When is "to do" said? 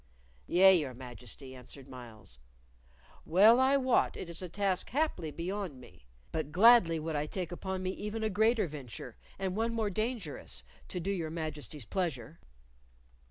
10.87-11.11